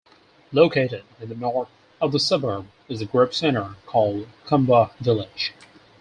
Located 0.51 1.03
in 1.19 1.29
the 1.29 1.35
north 1.35 1.69
of 2.01 2.11
the 2.11 2.19
suburb 2.19 2.65
is 2.89 3.01
the 3.01 3.05
group 3.05 3.35
centre 3.35 3.75
called 3.85 4.27
Kambah 4.47 4.95
Village. 4.95 5.53